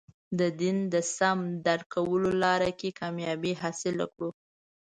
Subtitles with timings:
[0.39, 4.29] د دین د سم درک کولو لاره کې کامیابي حاصله کړو.